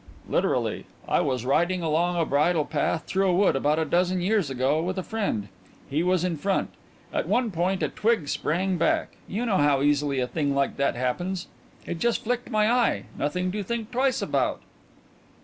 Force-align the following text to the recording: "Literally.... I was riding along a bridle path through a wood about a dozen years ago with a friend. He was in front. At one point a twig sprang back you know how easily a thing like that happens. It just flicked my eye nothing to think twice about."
"Literally.... 0.27 0.85
I 1.07 1.19
was 1.21 1.45
riding 1.45 1.83
along 1.83 2.17
a 2.19 2.25
bridle 2.25 2.65
path 2.65 3.03
through 3.05 3.27
a 3.27 3.35
wood 3.35 3.55
about 3.55 3.77
a 3.77 3.85
dozen 3.85 4.19
years 4.19 4.49
ago 4.49 4.81
with 4.81 4.97
a 4.97 5.03
friend. 5.03 5.47
He 5.91 6.01
was 6.01 6.23
in 6.23 6.37
front. 6.37 6.71
At 7.13 7.27
one 7.27 7.51
point 7.51 7.83
a 7.83 7.87
twig 7.89 8.27
sprang 8.27 8.77
back 8.79 9.09
you 9.27 9.45
know 9.45 9.57
how 9.57 9.83
easily 9.83 10.19
a 10.19 10.25
thing 10.25 10.55
like 10.55 10.77
that 10.77 10.95
happens. 10.95 11.45
It 11.85 11.99
just 11.99 12.23
flicked 12.23 12.49
my 12.49 12.67
eye 12.71 13.03
nothing 13.15 13.51
to 13.51 13.61
think 13.61 13.91
twice 13.91 14.23
about." 14.23 14.61